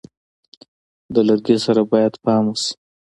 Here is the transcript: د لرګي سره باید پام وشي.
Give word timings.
د 1.13 1.15
لرګي 1.27 1.57
سره 1.65 1.81
باید 1.91 2.13
پام 2.23 2.43
وشي. 2.49 2.71